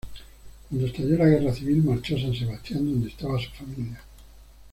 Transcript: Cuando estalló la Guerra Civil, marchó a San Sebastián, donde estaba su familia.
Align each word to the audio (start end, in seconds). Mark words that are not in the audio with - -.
Cuando 0.67 0.87
estalló 0.87 1.15
la 1.15 1.27
Guerra 1.29 1.53
Civil, 1.53 1.83
marchó 1.83 2.15
a 2.15 2.19
San 2.21 2.33
Sebastián, 2.33 2.83
donde 2.91 3.09
estaba 3.09 3.37
su 3.39 3.51
familia. 3.51 4.01